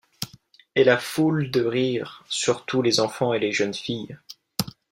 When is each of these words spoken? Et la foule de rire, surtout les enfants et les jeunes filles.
Et 0.73 0.83
la 0.83 0.97
foule 0.97 1.51
de 1.51 1.63
rire, 1.63 2.23
surtout 2.27 2.81
les 2.81 2.99
enfants 3.01 3.35
et 3.35 3.39
les 3.39 3.51
jeunes 3.51 3.75
filles. 3.75 4.17